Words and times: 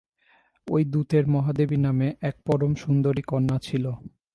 ঐ 0.67 0.77
দূতের 0.85 1.23
মহাদেবী 1.27 1.77
নামে 1.77 2.07
এক 2.21 2.35
পরম 2.45 2.71
সুন্দরী 2.75 3.23
কন্যা 3.27 3.57
ছিল। 3.61 3.85